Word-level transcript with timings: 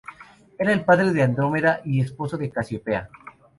Era 0.57 0.73
el 0.73 0.83
padre 0.83 1.13
de 1.13 1.21
Andrómeda 1.21 1.81
y 1.85 2.01
esposo 2.01 2.35
de 2.35 2.49
Casiopea. 2.49 3.07